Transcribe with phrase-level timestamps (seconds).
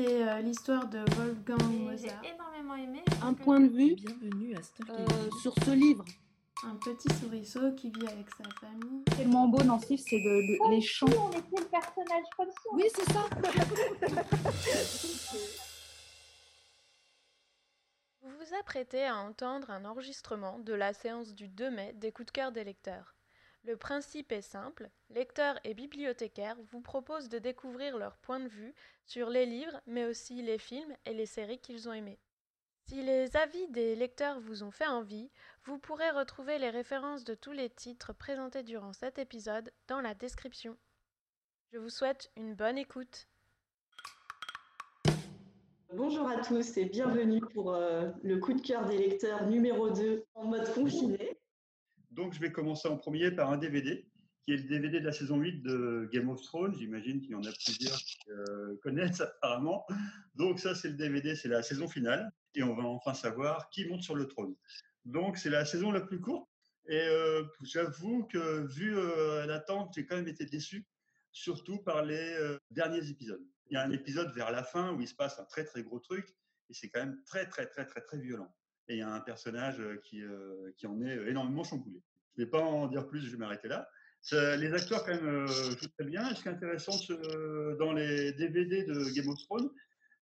[0.00, 2.22] C'est euh, l'histoire de Wolfgang Mozart.
[2.22, 3.02] J'ai énormément aimé.
[3.20, 4.92] Un point de vue Bienvenue à Stalker.
[4.92, 6.04] euh, sur ce livre.
[6.62, 9.02] Un petit souriceau qui vit avec sa famille.
[9.16, 11.06] tellement beau dans ce livre, c'est le- les chants.
[11.08, 12.70] on était le personnage comme ça.
[12.74, 13.28] Oui, c'est ça.
[18.22, 22.26] Vous vous apprêtez à entendre un enregistrement de la séance du 2 mai des coups
[22.26, 23.16] de cœur des lecteurs.
[23.64, 28.74] Le principe est simple, lecteurs et bibliothécaires vous proposent de découvrir leur point de vue
[29.04, 32.18] sur les livres, mais aussi les films et les séries qu'ils ont aimés.
[32.86, 35.30] Si les avis des lecteurs vous ont fait envie,
[35.64, 40.14] vous pourrez retrouver les références de tous les titres présentés durant cet épisode dans la
[40.14, 40.76] description.
[41.70, 43.28] Je vous souhaite une bonne écoute.
[45.94, 50.24] Bonjour à tous et bienvenue pour euh, le coup de cœur des lecteurs numéro 2
[50.34, 51.37] en mode confiné.
[52.18, 54.04] Donc, je vais commencer en premier par un DVD,
[54.42, 56.74] qui est le DVD de la saison 8 de Game of Thrones.
[56.76, 59.86] J'imagine qu'il y en a plusieurs qui euh, connaissent apparemment.
[60.34, 62.28] Donc, ça, c'est le DVD, c'est la saison finale.
[62.56, 64.56] Et on va enfin savoir qui monte sur le trône.
[65.04, 66.50] Donc, c'est la saison la plus courte.
[66.88, 70.88] Et euh, j'avoue que, vu euh, l'attente, j'ai quand même été déçu,
[71.30, 72.36] surtout par les
[72.72, 73.46] derniers épisodes.
[73.70, 75.84] Il y a un épisode vers la fin où il se passe un très, très
[75.84, 76.34] gros truc.
[76.68, 78.52] Et c'est quand même très, très, très, très, très violent.
[78.88, 80.20] Et il y a un personnage qui,
[80.76, 82.02] qui en est énormément chamboulé.
[82.38, 83.88] Je ne vais pas en dire plus, je vais m'arrêter là.
[84.32, 86.32] Les acteurs, quand même, euh, jouent très bien.
[86.34, 89.68] Ce qui est intéressant ce- dans les DVD de Game of Thrones,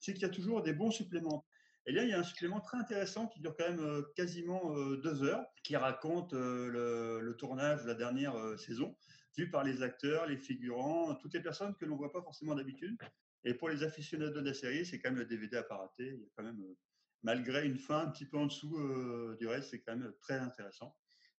[0.00, 1.46] c'est qu'il y a toujours des bons suppléments.
[1.86, 4.76] Et là, il y a un supplément très intéressant qui dure quand même euh, quasiment
[4.76, 8.96] euh, deux heures, qui raconte euh, le, tournage de la dernière euh, saison,
[9.36, 12.54] vu par les acteurs, les figurants, toutes les personnes que l'on ne voit pas forcément
[12.54, 12.96] d'habitude.
[13.44, 16.06] Et pour les aficionados de la série, c'est quand même le DVD à pas rater.
[16.08, 16.74] Il y a quand même, euh,
[17.22, 20.38] malgré une fin un petit peu en dessous euh, du reste, c'est quand même très
[20.38, 20.96] intéressant.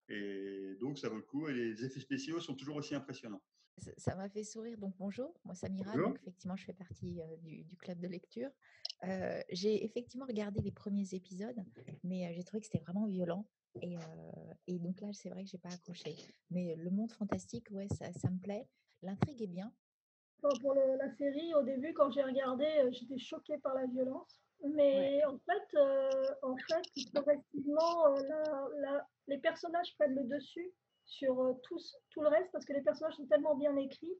[0.09, 1.47] Et donc, ça vaut le coup.
[1.49, 3.41] Et les effets spéciaux sont toujours aussi impressionnants.
[3.97, 4.77] Ça- m'a fait sourire.
[4.79, 5.91] Donc bonjour, moi Samira.
[5.91, 6.07] Bonjour.
[6.09, 8.49] Donc effectivement, je fais partie euh, du, du club de lecture.
[9.03, 11.63] Euh, j'ai effectivement regardé les premiers épisodes,
[12.03, 13.47] mais euh, j'ai trouvé que c'était vraiment violent.
[13.83, 14.01] Et, euh,
[14.65, 16.15] et donc là, c'est vrai que j'ai pas accroché.
[16.49, 18.67] Mais le monde fantastique, ouais, ça, ça me plaît.
[19.03, 19.71] L'intrigue est bien.
[20.41, 24.41] Pour le- la série, au début, quand j'ai regardé, j'étais choquée par la violence.
[24.63, 26.81] Mais en fait, euh, en fait,
[27.13, 30.71] progressivement, euh, la- la- les personnages prennent le dessus
[31.05, 31.53] sur euh,
[32.09, 34.13] tout le reste parce que les personnages sont tellement bien écrits.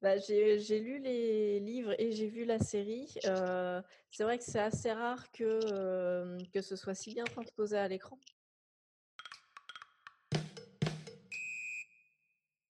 [0.00, 3.12] Bah, j'ai j'ai lu les livres et j'ai vu la série.
[3.26, 7.76] Euh, c'est vrai que c'est assez rare que, euh, que ce soit si bien transposé
[7.76, 8.18] à l'écran.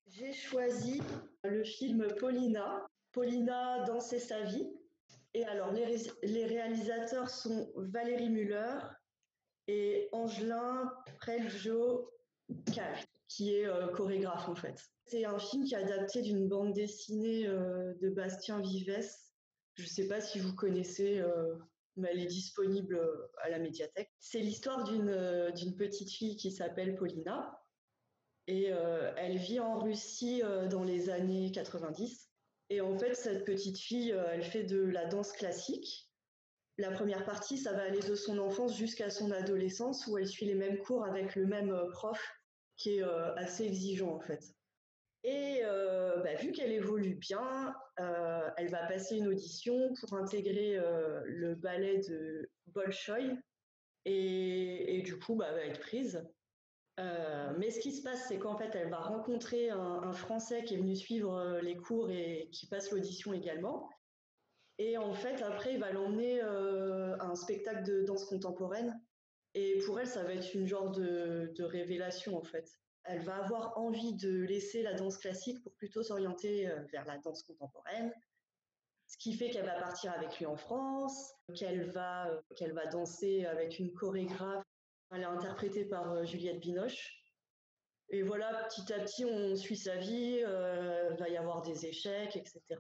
[0.07, 1.03] J'ai choisi
[1.45, 2.89] le film Paulina.
[3.13, 4.73] Paulina danser sa vie.
[5.35, 8.79] Et alors, les, ré- les réalisateurs sont Valérie Muller
[9.69, 12.11] et Angelin Preljo
[13.29, 14.75] qui est euh, chorégraphe en fait.
[15.05, 19.07] C'est un film qui est adapté d'une bande dessinée euh, de Bastien Vives.
[19.75, 21.55] Je ne sais pas si vous connaissez, euh,
[21.97, 23.01] mais elle est disponible
[23.43, 24.11] à la médiathèque.
[24.19, 27.55] C'est l'histoire d'une d'une petite fille qui s'appelle Paulina.
[28.51, 28.71] Et
[29.19, 30.41] elle vit en Russie
[30.71, 32.31] dans les années 90.
[32.71, 36.08] Et en fait, cette petite fille, elle fait de la danse classique.
[36.79, 40.47] La première partie, ça va aller de son enfance jusqu'à son adolescence, où elle suit
[40.47, 42.25] les mêmes cours avec le même euh, prof,
[42.77, 44.45] qui est euh, assez exigeant en fait.
[45.25, 47.75] Et euh, bah, vu qu'elle évolue bien,
[48.57, 50.81] elle va passer une audition pour intégrer
[51.25, 53.37] le ballet de Bolchoï.
[54.05, 56.25] Et, du coup, bah, elle va être prise.
[56.97, 60.79] Mais ce qui se passe, c'est qu'en fait, elle va rencontrer un, Français qui est
[60.79, 63.91] venu suivre les cours et qui passe l'audition également.
[64.79, 68.99] Et en fait, après, il va l'emmener euh, à un spectacle de danse contemporaine.
[69.55, 72.71] Et pour elle, ça va être une genre de, révélation, en fait.
[73.05, 77.19] Elle va avoir envie de laisser la danse classique pour plutôt s'orienter euh, vers la
[77.19, 78.13] danse contemporaine.
[79.09, 82.87] Ce qui fait qu'elle va partir avec lui en France, qu'elle va, euh, qu'elle va
[82.87, 84.63] danser avec une chorégraphe
[85.11, 87.25] elle est interprétée par Juliette Binoche.
[88.11, 92.37] Et voilà, petit à petit, on suit sa vie, il va y avoir des échecs,
[92.37, 92.77] etc.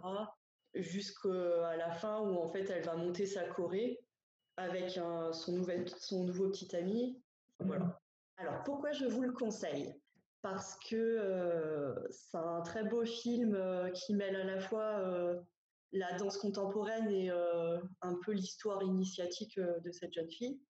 [0.74, 4.00] Jusqu'à la fin où en fait elle va monter sa choré
[4.56, 7.22] avec un- son, nouvel, son nouveau petit ami.
[7.60, 8.00] Voilà.
[8.36, 9.94] Alors pourquoi je vous le conseille?
[10.42, 15.40] Parce que euh, c'est un très beau film euh, qui mêle à la fois euh,
[15.92, 20.60] la danse contemporaine et un peu l'histoire initiatique de cette jeune fille.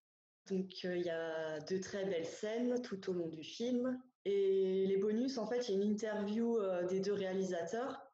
[0.48, 4.00] Donc il y a de très belles scènes tout au long du film.
[4.24, 6.58] Et les bonus, en fait, il y a une interview
[6.88, 8.07] des deux réalisateurs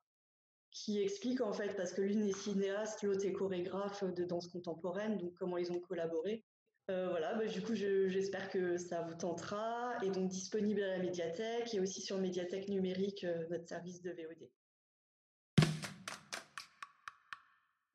[0.75, 5.17] qui explique en fait, parce que l'une est cinéaste, l'autre est chorégraphe de danse contemporaine,
[5.17, 6.44] donc comment ils ont collaboré.
[6.91, 9.94] Euh, voilà, bah, du coup, je- j'espère que ça vous tentera.
[10.03, 14.11] Et donc disponible à la médiathèque et aussi sur médiathèque numérique, euh, notre service de
[14.11, 14.50] VOD.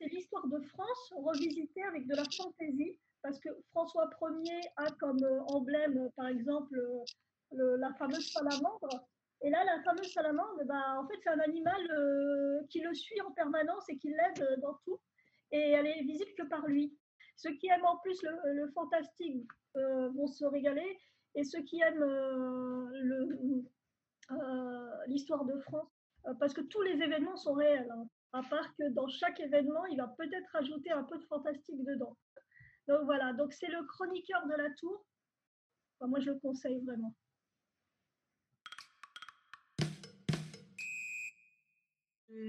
[0.00, 5.22] C'est l'histoire de France revisitée avec de la fantaisie parce que François Ier a comme
[5.48, 6.80] emblème, par exemple,
[7.52, 8.88] la fameuse salamandre.
[9.42, 13.30] Et là, la fameuse salamandre, bah, en fait, c'est un animal qui le suit en
[13.32, 14.98] permanence et qui l'aide dans tout.
[15.52, 16.96] Et elle est visible que par lui.
[17.36, 20.98] Ceux qui aiment en plus le, fantastique euh, vont se régaler.
[21.34, 23.62] Et ceux qui aiment euh,
[24.30, 25.88] euh, l'histoire de France,
[26.38, 28.06] parce que tous les événements sont réels, hein.
[28.32, 32.16] À part que dans chaque événement, il va peut-être rajouter un peu de fantastique dedans.
[32.88, 35.04] Donc voilà, donc c'est le chroniqueur de la tour.
[36.00, 37.14] moi, je le conseille vraiment.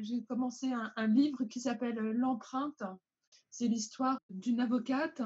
[0.01, 2.83] J'ai commencé un livre qui s'appelle L'empreinte
[3.51, 5.21] c'est l'histoire d'une avocate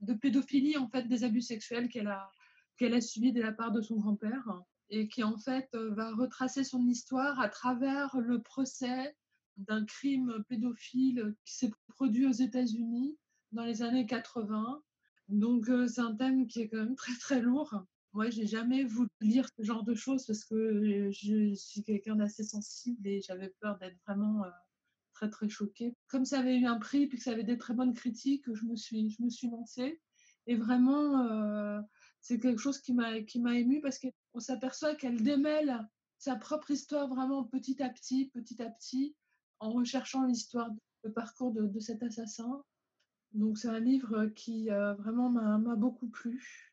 [0.00, 2.30] de pédophilie, en fait, des abus sexuels qu'elle a,
[2.76, 4.46] qu'elle a subis de la part de son grand-père
[4.90, 9.16] et qui, en fait, euh, va retracer son histoire à travers le procès
[9.60, 13.16] d'un crime pédophile qui s'est produit aux États-Unis
[13.52, 14.82] dans les années 80.
[15.28, 17.84] Donc, euh, c'est un thème qui est quand même très, très lourd.
[18.12, 22.42] Moi, j'ai jamais voulu lire ce genre de choses parce que je suis quelqu'un d'assez
[22.42, 24.48] sensible et j'avais peur d'être vraiment euh,
[25.12, 25.94] très très choquée.
[26.08, 28.64] Comme ça avait eu un prix puis que ça avait des très bonnes critiques, je
[28.64, 30.00] me suis, je me suis lancée.
[30.46, 31.80] Et vraiment, euh,
[32.20, 35.86] c'est quelque chose qui m'a qui m'a émue parce qu'on s'aperçoit qu'elle démêle
[36.18, 39.14] sa propre histoire vraiment petit à petit, petit à petit,
[39.60, 40.70] en recherchant l'histoire,
[41.04, 42.62] le parcours de, cet assassin.
[43.32, 46.70] Donc c'est un livre qui euh, vraiment m'a beaucoup plu.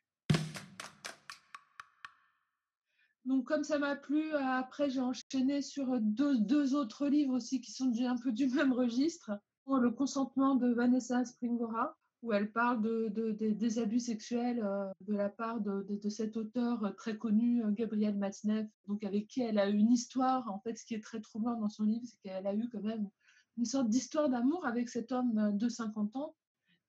[3.25, 7.59] Donc, comme ça m'a plu, euh, après, j'ai enchaîné sur deux, deux, autres livres aussi
[7.59, 9.31] qui sont un peu du même registre.
[9.69, 15.15] Le consentement de Vanessa Springora, où elle parle de, de, des abus sexuels euh, de
[15.15, 19.75] la part de, cet auteur très connu, Gabriel Matzneff, donc avec qui elle a eu
[19.75, 20.49] une histoire.
[20.51, 22.81] En fait, ce qui est très troublant dans son livre, c'est qu'elle a eu quand
[22.81, 23.09] même
[23.57, 26.35] une sorte d'histoire d'amour avec cet homme de 50 ans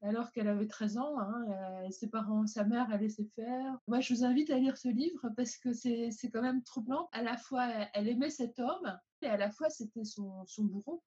[0.03, 1.19] alors qu'elle avait 13 ans.
[1.19, 3.79] Hein, euh, ses parents, sa mère, elle laissait faire.
[3.87, 7.09] Moi, je vous invite à lire ce livre parce que c'est quand même troublant.
[7.13, 11.03] À la fois, elle aimait cet homme et à la fois, c'était son, son, bourreau.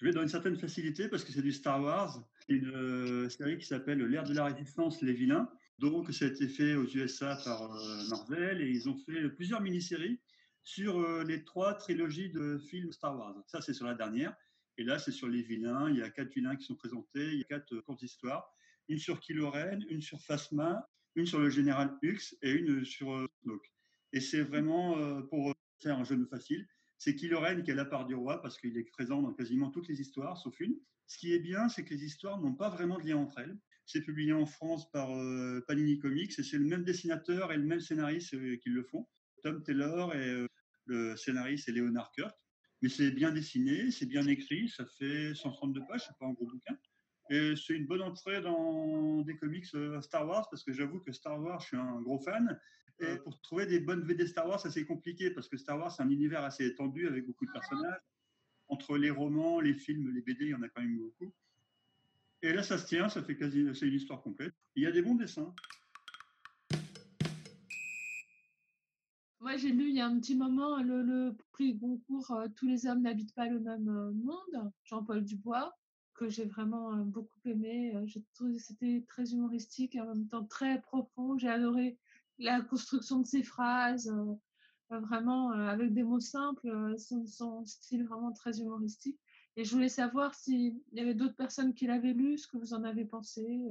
[0.00, 2.24] Je vais dans une certaine facilité parce que c'est du Star Wars.
[2.46, 5.48] C'est une euh, série qui s'appelle L'ère de la résistance, les vilains.
[5.78, 9.60] Donc, ça a été fait aux USA par euh, Marvel et ils ont fait plusieurs
[9.60, 10.18] mini-séries
[10.62, 13.34] sur les trois trilogies de films Star Wars.
[13.46, 14.34] Ça, c'est sur la dernière.
[14.80, 15.90] Et là, c'est sur les vilains.
[15.90, 17.32] Il y a quatre vilains qui sont présentés.
[17.32, 18.50] Il y a quatre euh, courtes histoires.
[18.88, 23.12] Une sur Kylo Ren, une sur Phasma, une sur le général Hux et une sur
[23.12, 23.70] euh, Snoke.
[24.14, 26.66] Et c'est vraiment euh, pour faire un jeu facile.
[27.00, 29.70] C'est Kylo Ren qui est la part du roi parce qu'il est présent dans quasiment
[29.70, 30.78] toutes les histoires, sauf une.
[31.06, 33.56] Ce qui est bien, c'est que les histoires n'ont pas vraiment de lien entre elles.
[33.86, 35.08] C'est publié en France par
[35.66, 39.08] Panini Comics et c'est le même dessinateur et le même scénariste qui le font.
[39.42, 40.46] Tom Taylor et
[40.84, 42.36] le scénariste est Leonard Kurt.
[42.82, 46.46] Mais c'est bien dessiné, c'est bien écrit, ça fait 132 pages, c'est pas un gros
[46.46, 46.76] bouquin.
[47.30, 51.12] Et c'est une bonne entrée dans des comics euh, Star Wars, parce que j'avoue que
[51.12, 52.60] Star Wars, je suis un gros fan.
[53.00, 56.02] Et pour trouver des bonnes VD Star Wars, c'est compliqué, parce que Star Wars, c'est
[56.02, 58.00] un univers assez étendu avec beaucoup de personnages.
[58.68, 61.32] Entre les romans, les films, les BD, il y en a quand même beaucoup.
[62.42, 64.54] Et là, ça se tient, ça fait quasi, c'est une histoire complète.
[64.76, 65.52] Il y a des bons dessins.
[69.40, 72.86] Moi, j'ai lu il y a un petit moment le, prix Goncourt euh, Tous les
[72.86, 75.74] hommes n'habitent pas le même euh, monde, Jean-Paul Dubois,
[76.14, 77.94] que j'ai vraiment euh, beaucoup aimé.
[78.04, 81.38] J'ai trouvé que c'était très humoristique et en même temps très profond.
[81.38, 81.98] J'ai adoré
[82.40, 84.12] la construction de ses phrases,
[84.90, 89.20] vraiment avec des mots simples, son, son, style vraiment très humoristique.
[89.56, 92.74] Et je voulais savoir s'il y avait d'autres personnes qui l'avaient lu, ce que vous
[92.74, 93.68] en avez pensé.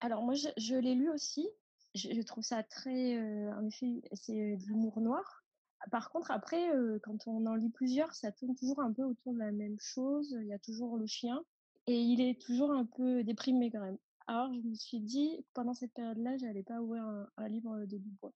[0.00, 1.48] Alors moi, je l'ai lu aussi
[1.94, 3.18] je, trouve ça très,
[3.52, 5.44] en effet, c'est de l'humour noir.
[5.90, 6.70] Par contre, après,
[7.02, 10.36] quand on en lit plusieurs, ça tourne toujours un peu autour de la même chose.
[10.40, 11.42] Il y a toujours le chien
[11.86, 13.98] et il est toujours un peu déprimé quand même.
[14.26, 17.04] Alors, je me suis dit, pendant cette période-là, j'allais pas ouvrir
[17.36, 18.32] un, livre de Dubois.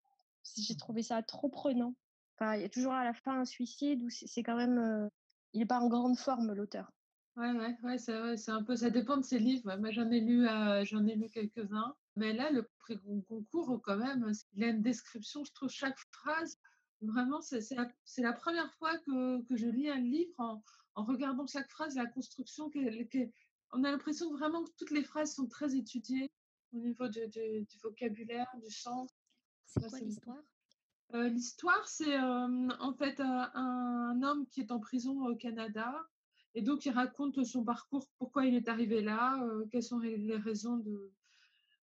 [0.56, 0.76] J'ai mmh.
[0.76, 1.94] trouvé ça trop prenant.
[2.34, 5.10] Enfin, il y a toujours à la fin un suicide où c'est quand même,
[5.54, 6.92] il n'est pas en grande forme l'auteur.
[7.36, 9.76] Ouais, ouais, ouais, c'est un peu, ça dépend de ses livres.
[9.76, 10.46] Moi, j'en ai lu,
[10.84, 11.94] j'en ai lu quelques-uns.
[12.16, 16.58] Mais là, le prix concours, quand même, il a une description, je trouve, chaque phrase.
[17.00, 20.64] Vraiment, c'est la, la, première fois que, que, je lis un livre en,
[20.96, 22.70] en regardant chaque phrase, la construction.
[23.72, 26.30] On a l'impression vraiment que toutes les phrases sont très étudiées
[26.72, 29.10] au niveau du, du, vocabulaire, du sens.
[29.66, 30.42] C'est quoi l'histoire?
[31.14, 35.94] Euh, L'histoire, c'est en fait un, un, homme qui est en prison au Canada
[36.54, 40.36] Et donc, il raconte son parcours, pourquoi il est arrivé là, euh, quelles sont les
[40.36, 41.12] raisons de,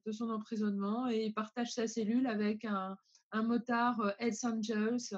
[0.05, 1.09] de son emprisonnement.
[1.09, 2.97] Et il partage sa cellule avec un,
[3.31, 5.17] un motard, euh, Ed Angels.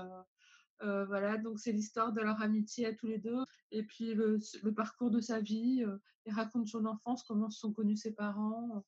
[0.84, 3.44] Euh, voilà, donc c'est l'histoire de leur amitié à tous les deux.
[3.72, 5.86] Et puis le, le parcours de sa vie.
[6.26, 8.84] il raconte son enfance, comment se sont connus ses parents.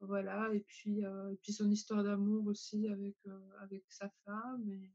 [0.00, 3.16] voilà, et puis, et puis son histoire d'amour aussi avec,
[3.60, 4.68] avec sa femme.
[4.70, 4.92] Et,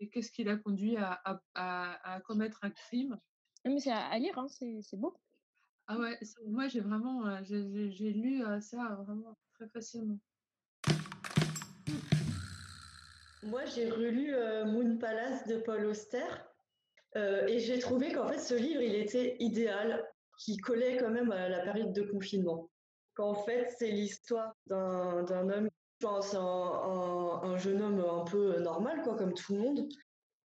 [0.00, 3.18] et qu'est-ce qui l'a conduit à, à, à, commettre un crime.
[3.64, 5.16] Mais c'est à, lire, hein, c'est beau.
[5.86, 10.18] Ah ouais, moi j'ai vraiment j'ai lu ça vraiment très facilement.
[13.42, 14.34] Moi j'ai relu
[14.70, 16.26] Moon Palace de Paul Auster
[17.14, 20.06] et j'ai trouvé qu'en fait ce livre il était idéal,
[20.38, 22.70] qui collait quand même à la période de confinement.
[23.14, 25.68] Qu'en fait c'est l'histoire d'un homme
[26.00, 29.88] c'est un, un, jeune homme un peu normal, quoi, comme tout le monde.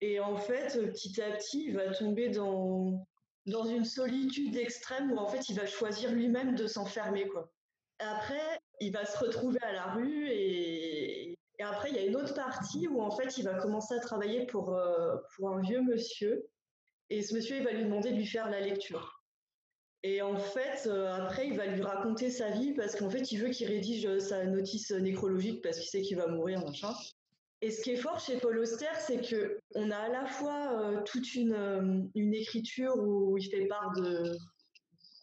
[0.01, 3.07] Et en fait, petit à petit, il va tomber dans,
[3.47, 7.51] dans une solitude extrême où en fait, il va choisir lui-même de s'enfermer, quoi.
[7.99, 12.17] Après, il va se retrouver à la rue et, et, après, il y a une
[12.17, 15.83] autre partie où en fait, il va commencer à travailler pour, euh, pour un vieux
[15.83, 16.49] monsieur.
[17.11, 19.23] Et ce monsieur, il va lui demander de lui faire la lecture.
[20.05, 23.39] Et en fait, euh, après, il va lui raconter sa vie parce qu'en fait, il
[23.39, 26.93] veut qu'il rédige euh, sa notice nécrologique parce qu'il sait qu'il va mourir, machin.
[27.61, 30.81] Et ce qui est fort chez Paul Auster, c'est que on a à la fois
[30.81, 34.37] euh, toute une, une, écriture où il fait part de,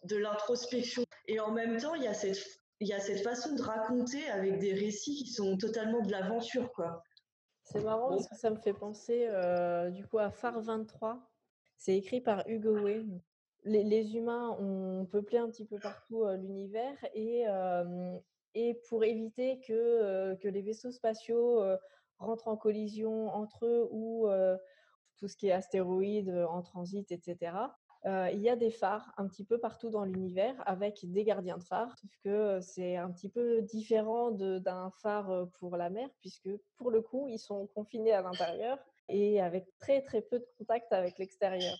[0.04, 2.38] de l'introspection et en même temps, il y a cette
[2.82, 6.72] il y a cette façon de raconter avec des récits qui sont totalement de l'aventure,
[6.72, 7.02] quoi.
[7.64, 9.28] C'est marrant parce que ça me fait penser
[9.92, 11.29] du coup à Phare 23.
[11.80, 13.06] C'est écrit par Hugo Way,
[13.64, 17.46] les, humains ont peuplé un petit peu partout l'univers et,
[18.90, 21.62] pour éviter que, que les vaisseaux spatiaux
[22.18, 24.28] rentrent en collision entre eux ou
[25.16, 27.56] tout ce qui est astéroïdes en transit, etc.
[28.04, 31.64] il y a des phares un petit peu partout dans l'univers avec des gardiens de
[31.64, 36.90] phare, sauf que c'est un petit peu différent d'un phare pour la mer, puisque pour
[36.90, 38.78] le coup, ils sont confinés à l'intérieur
[39.10, 41.76] et avec très très peu de contact avec l'extérieur.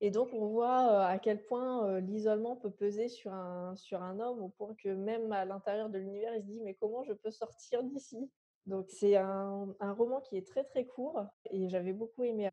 [0.00, 4.40] Et donc, on voit à quel point l'isolement peut peser sur un, sur un homme,
[4.40, 7.30] au point que même à l'intérieur de l'univers, il se dit, mais comment je peux
[7.30, 8.30] sortir d'ici?
[8.66, 12.48] Donc, c'est un, un, roman qui est très, très court et j'avais beaucoup aimé.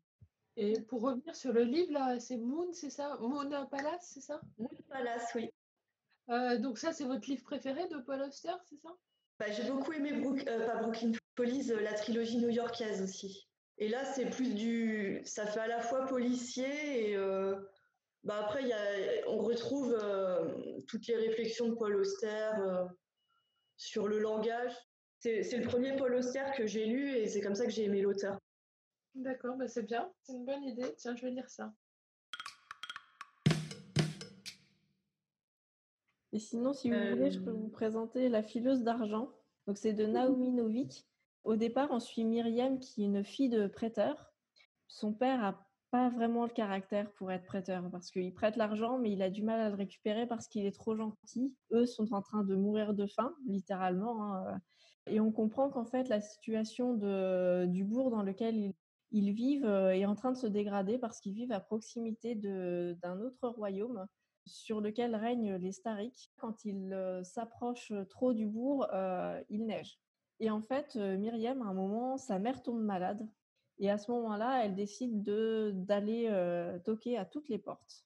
[0.56, 3.16] Et pour revenir sur le livre, là, c'est Moon, c'est ça?
[3.20, 4.40] Moon Palace, c'est ça?
[4.58, 5.50] Moon Palace, oui.
[6.30, 8.90] Euh, donc ça, c'est votre livre préféré de Paul Auster, c'est ça?
[9.38, 13.47] Bah, J'ai beaucoup aimé Brook, euh, pas Brooklyn Police, la trilogie new-yorkaise aussi.
[13.78, 15.20] Et là, c'est plus du.
[15.24, 17.16] Ça fait à la fois policier et.
[17.16, 17.54] Euh,
[18.24, 18.78] bah après, y a,
[19.28, 20.52] on retrouve euh,
[20.88, 22.84] toutes les réflexions de Paul Auster euh,
[23.76, 24.72] sur le langage.
[25.20, 28.02] C'est le premier Paul Auster que j'ai lu et c'est comme ça que j'ai aimé
[28.02, 28.38] l'auteur.
[29.14, 30.94] D'accord, bah c'est bien, c'est une bonne idée.
[30.96, 31.72] Tiens, je vais lire ça.
[36.32, 39.32] Et sinon, si vous voulez, je peux vous présenter La fileuse d'argent.
[39.66, 41.07] Donc, c'est de Naomi Novik.
[41.44, 44.32] Au départ, on suit Myriam, qui est une fille de prêteur.
[44.86, 49.12] Son père a pas vraiment le caractère pour être prêteur parce qu'il prête l'argent, mais
[49.12, 51.54] il a du mal à le récupérer parce qu'il est trop gentil.
[51.72, 54.24] Eux sont en train de mourir de faim, littéralement.
[54.24, 54.60] Hein,
[55.06, 58.74] et on comprend qu'en fait, la situation de, du bourg dans lequel
[59.10, 63.20] ils, vivent euh, est en train de se dégrader parce qu'ils vivent à proximité d'un
[63.20, 64.06] autre royaume
[64.44, 66.30] sur lequel règnent les Stariks.
[66.36, 69.98] Quand ils euh, s'approchent trop du bourg, euh, il neige.
[70.40, 73.26] Et en fait, Myriam, à un moment, sa mère tombe malade.
[73.78, 76.30] Et à ce moment-là, elle décide d'aller
[76.84, 78.04] toquer à toutes les portes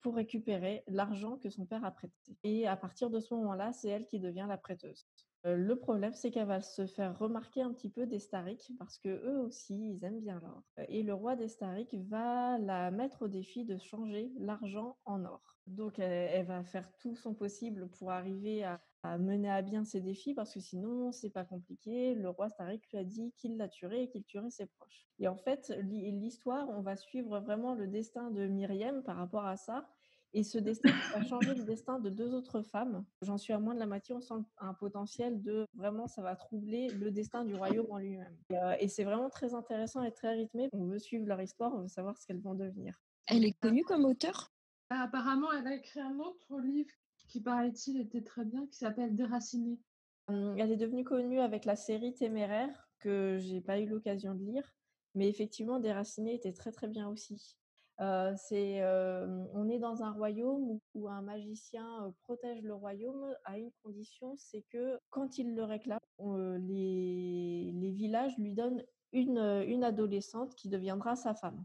[0.00, 2.14] pour récupérer l'argent que son père a prêté.
[2.42, 5.03] Et à partir de ce moment-là, c'est elle qui devient la prêteuse.
[5.44, 9.08] Le problème, c'est qu'elle va se faire remarquer un petit peu des Stariks parce que
[9.08, 10.62] eux aussi, ils aiment bien l'or.
[10.88, 15.54] Et le roi des Stariks va la mettre au défi de changer l'argent en or.
[15.66, 18.80] Donc, elle, va faire tout son possible pour arriver à,
[19.18, 22.14] mener à bien ses défis parce que sinon, c'est pas compliqué.
[22.14, 25.06] Le roi Starik lui a dit qu'il la tuerait et qu'il tuerait ses proches.
[25.18, 29.56] Et en fait, l'histoire, on va suivre vraiment le destin de Myriam par rapport à
[29.56, 29.88] ça.
[30.34, 33.04] Et ce destin va changer le destin de deux autres femmes.
[33.22, 34.14] J'en suis à moins de la moitié.
[34.14, 38.36] On sent un potentiel de vraiment, ça va troubler le destin du royaume en lui-même.
[38.50, 40.68] Et, euh, et c'est vraiment très intéressant et très rythmé.
[40.72, 43.00] On veut suivre leur histoire, on veut savoir ce qu'elles vont devenir.
[43.26, 44.54] Elle est connue comme auteur
[44.90, 46.90] ah, apparemment, elle a écrit un autre livre
[47.28, 49.80] qui, paraît-il, était très bien, qui s'appelle Déraciné.
[50.28, 54.44] Hum, elle est devenue connue avec la série Téméraire, que j'ai pas eu l'occasion de
[54.44, 54.72] lire,
[55.14, 57.56] mais effectivement, Déraciné était très très bien aussi.
[57.98, 64.62] On est dans un royaume où, un magicien protège le royaume à une condition, c'est
[64.70, 68.82] que quand il le réclame, les, villages lui donnent
[69.12, 71.64] une, adolescente qui deviendra sa femme.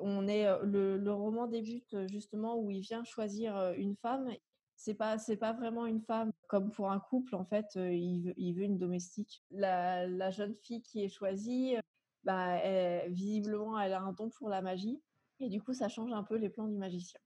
[0.00, 4.30] On est, le, roman débute justement où il vient choisir une femme.
[4.74, 7.68] C'est pas, c'est pas vraiment une femme comme pour un couple en fait.
[7.76, 9.44] Il veut, une domestique.
[9.50, 11.76] La, jeune fille qui est choisie,
[12.24, 12.58] bah,
[13.08, 15.00] visiblement, elle a un don pour la magie
[15.42, 17.20] et du coup, ça change un peu les plans du magicien.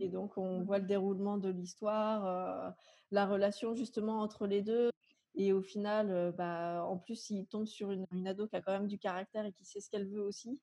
[0.00, 2.70] Et donc, on voit le déroulement de l'histoire, euh,
[3.10, 4.90] la relation justement entre les deux.
[5.34, 8.62] Et au final, euh, bah, en plus, il tombe sur une, une ado qui a
[8.62, 10.60] quand même du caractère et qui sait ce qu'elle veut aussi.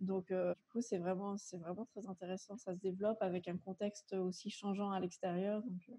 [0.00, 2.56] Donc, euh, du coup, c'est vraiment, c'est vraiment très intéressant.
[2.58, 5.62] Ça se développe avec un contexte aussi changeant à l'extérieur.
[5.62, 5.98] Donc,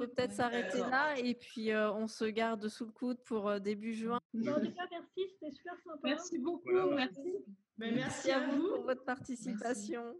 [0.00, 3.58] peut peut-être s'arrêter là et puis euh, on se garde sous le coude pour euh,
[3.58, 4.18] début juin.
[4.34, 6.00] En tout cas, merci, c'était super sympa.
[6.04, 6.70] Merci beaucoup.
[6.70, 7.36] Voilà, merci.
[7.78, 8.68] Mais merci à à vous vous.
[8.76, 10.14] pour votre participation.